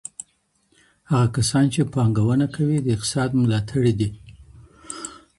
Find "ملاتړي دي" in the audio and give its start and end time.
3.43-4.09